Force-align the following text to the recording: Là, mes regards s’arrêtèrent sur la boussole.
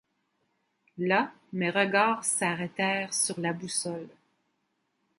Là, 0.97 1.31
mes 1.53 1.69
regards 1.69 2.23
s’arrêtèrent 2.25 3.13
sur 3.13 3.39
la 3.39 3.53
boussole. 3.53 4.09